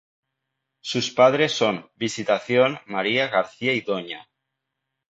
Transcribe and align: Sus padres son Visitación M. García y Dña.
Sus 0.79 1.11
padres 1.11 1.51
son 1.51 1.91
Visitación 1.95 2.79
M. 2.87 3.27
García 3.27 3.73
y 3.75 3.81
Dña. 3.81 4.27